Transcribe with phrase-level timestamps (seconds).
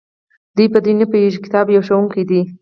[0.55, 2.41] دوی په دې نه پوهیږي چې کتاب یو ښوونکی دی.